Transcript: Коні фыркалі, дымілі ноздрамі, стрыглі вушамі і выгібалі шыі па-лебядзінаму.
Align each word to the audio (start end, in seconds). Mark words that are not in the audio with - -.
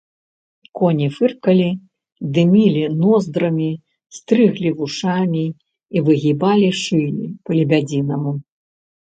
Коні 0.77 1.07
фыркалі, 1.17 1.67
дымілі 2.37 2.83
ноздрамі, 3.01 3.69
стрыглі 4.21 4.69
вушамі 4.81 5.45
і 5.95 6.07
выгібалі 6.09 6.69
шыі 6.83 7.23
па-лебядзінаму. 7.45 8.31